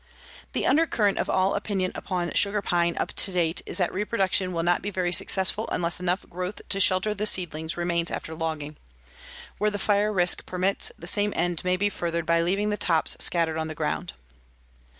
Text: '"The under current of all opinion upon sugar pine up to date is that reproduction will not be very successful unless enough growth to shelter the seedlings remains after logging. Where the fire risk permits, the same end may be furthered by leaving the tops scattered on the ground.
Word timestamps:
'"The 0.53 0.65
under 0.65 0.87
current 0.87 1.19
of 1.19 1.29
all 1.29 1.53
opinion 1.53 1.91
upon 1.93 2.33
sugar 2.33 2.63
pine 2.63 2.97
up 2.97 3.09
to 3.13 3.31
date 3.31 3.61
is 3.67 3.77
that 3.77 3.93
reproduction 3.93 4.51
will 4.51 4.63
not 4.63 4.81
be 4.81 4.89
very 4.89 5.11
successful 5.11 5.69
unless 5.71 5.99
enough 5.99 6.27
growth 6.27 6.59
to 6.69 6.79
shelter 6.79 7.13
the 7.13 7.27
seedlings 7.27 7.77
remains 7.77 8.09
after 8.09 8.33
logging. 8.33 8.77
Where 9.59 9.69
the 9.69 9.77
fire 9.77 10.11
risk 10.11 10.47
permits, 10.47 10.91
the 10.97 11.05
same 11.05 11.33
end 11.35 11.63
may 11.63 11.77
be 11.77 11.87
furthered 11.89 12.25
by 12.25 12.41
leaving 12.41 12.71
the 12.71 12.77
tops 12.77 13.15
scattered 13.19 13.59
on 13.59 13.67
the 13.67 13.75
ground. 13.75 14.13